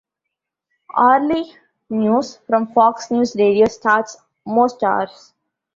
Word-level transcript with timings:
Hourly 0.97 1.53
news 1.91 2.37
from 2.47 2.65
Fox 2.73 3.11
News 3.11 3.35
Radio 3.35 3.67
starts 3.67 4.17
most 4.47 4.81
hours. 4.81 5.35